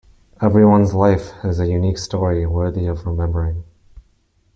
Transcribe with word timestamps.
Everyone's 0.41 0.95
life 0.95 1.29
is 1.43 1.59
a 1.59 1.67
unique 1.67 1.99
story 1.99 2.43
worthy 2.47 2.87
of 2.87 3.05
remembering. 3.05 3.65